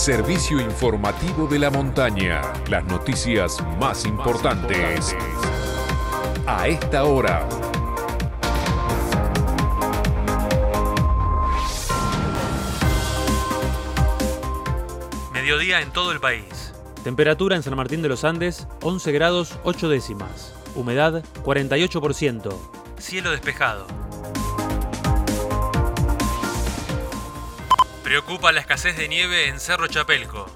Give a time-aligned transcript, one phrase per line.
[0.00, 2.40] servicio informativo de la montaña.
[2.70, 5.14] Las noticias más importantes.
[6.46, 7.46] A esta hora.
[15.34, 16.72] Mediodía en todo el país.
[17.04, 20.54] Temperatura en San Martín de los Andes, 11 grados 8 décimas.
[20.74, 22.56] Humedad, 48%.
[22.98, 23.86] Cielo despejado.
[28.10, 30.46] Preocupa la escasez de nieve en Cerro Chapelco.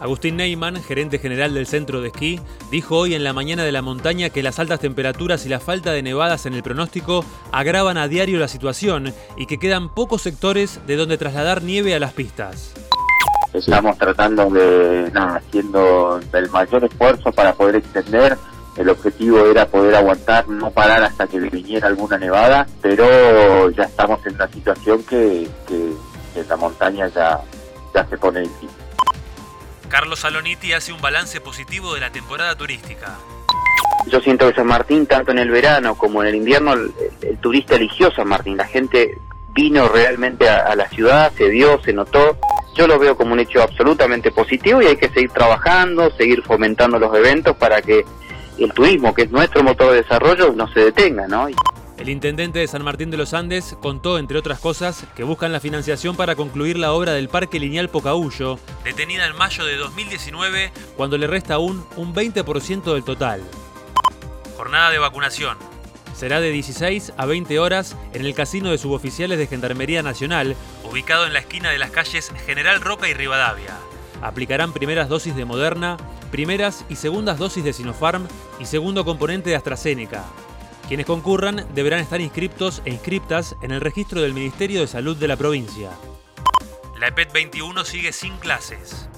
[0.00, 3.82] Agustín Neyman, gerente general del centro de esquí, dijo hoy en la mañana de la
[3.82, 7.22] montaña que las altas temperaturas y la falta de nevadas en el pronóstico
[7.52, 12.00] agravan a diario la situación y que quedan pocos sectores de donde trasladar nieve a
[12.00, 12.72] las pistas.
[13.52, 18.38] Estamos tratando de, nada, haciendo el mayor esfuerzo para poder extender.
[18.78, 24.24] El objetivo era poder aguantar, no parar hasta que viniera alguna nevada, pero ya estamos
[24.24, 25.92] en una situación que, que,
[26.48, 27.40] la montaña ya,
[27.94, 28.70] ya se pone difícil.
[29.88, 33.18] Carlos Saloniti hace un balance positivo de la temporada turística.
[34.06, 37.38] Yo siento que San Martín, tanto en el verano como en el invierno, el, el
[37.38, 38.56] turista eligió San Martín.
[38.56, 39.18] La gente
[39.54, 42.38] vino realmente a, a, la ciudad, se vio, se notó.
[42.74, 46.98] Yo lo veo como un hecho absolutamente positivo y hay que seguir trabajando, seguir fomentando
[46.98, 48.04] los eventos para que
[48.58, 51.48] el turismo, que es nuestro motor de desarrollo, no se detenga, ¿no?
[52.02, 55.60] El intendente de San Martín de los Andes contó, entre otras cosas, que buscan la
[55.60, 61.16] financiación para concluir la obra del Parque Lineal Pocahuyo, detenida en mayo de 2019, cuando
[61.16, 63.40] le resta aún un 20% del total.
[64.56, 65.56] Jornada de vacunación.
[66.12, 71.28] Será de 16 a 20 horas en el casino de suboficiales de Gendarmería Nacional, ubicado
[71.28, 73.78] en la esquina de las calles General Roca y Rivadavia.
[74.20, 75.98] Aplicarán primeras dosis de Moderna,
[76.32, 78.26] primeras y segundas dosis de Sinopharm
[78.58, 80.24] y segundo componente de AstraZeneca.
[80.88, 85.28] Quienes concurran deberán estar inscriptos e inscriptas en el registro del Ministerio de Salud de
[85.28, 85.90] la provincia.
[86.98, 89.08] La EPET 21 sigue sin clases.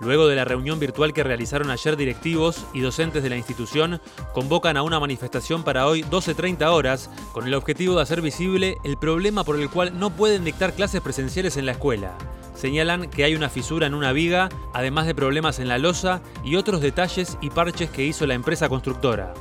[0.00, 4.00] Luego de la reunión virtual que realizaron ayer directivos y docentes de la institución,
[4.32, 8.96] convocan a una manifestación para hoy 12.30 horas con el objetivo de hacer visible el
[8.96, 12.16] problema por el cual no pueden dictar clases presenciales en la escuela.
[12.54, 16.56] Señalan que hay una fisura en una viga, además de problemas en la losa y
[16.56, 19.34] otros detalles y parches que hizo la empresa constructora.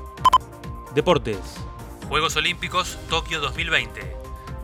[0.95, 1.37] Deportes.
[2.07, 4.15] Juegos Olímpicos Tokio 2020.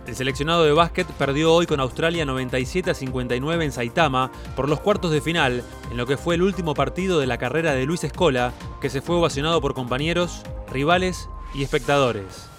[0.08, 4.80] El seleccionado de básquet perdió hoy con Australia 97 a 59 en Saitama por los
[4.80, 8.04] cuartos de final, en lo que fue el último partido de la carrera de Luis
[8.04, 12.50] Escola, que se fue ovacionado por compañeros, rivales y espectadores.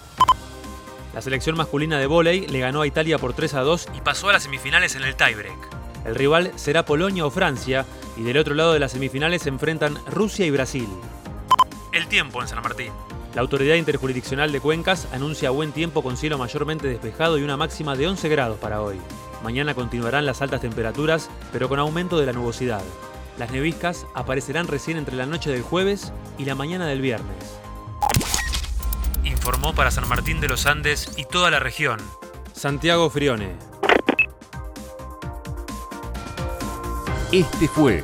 [1.13, 4.29] La selección masculina de vóley le ganó a Italia por 3 a 2 y pasó
[4.29, 5.57] a las semifinales en el tiebreak.
[6.05, 7.85] El rival será Polonia o Francia,
[8.17, 10.87] y del otro lado de las semifinales se enfrentan Rusia y Brasil.
[11.91, 12.91] El tiempo en San Martín.
[13.33, 17.95] La Autoridad Interjurisdiccional de Cuencas anuncia buen tiempo con cielo mayormente despejado y una máxima
[17.95, 18.97] de 11 grados para hoy.
[19.41, 22.83] Mañana continuarán las altas temperaturas, pero con aumento de la nubosidad.
[23.39, 27.57] Las neviscas aparecerán recién entre la noche del jueves y la mañana del viernes.
[29.23, 31.99] Informó para San Martín de los Andes y toda la región.
[32.51, 33.55] Santiago Frione.
[37.31, 38.03] Este fue